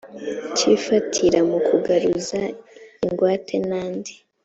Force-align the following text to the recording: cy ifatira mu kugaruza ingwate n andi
cy 0.55 0.63
ifatira 0.75 1.39
mu 1.49 1.57
kugaruza 1.67 2.39
ingwate 3.05 3.55
n 3.69 3.71
andi 3.83 4.13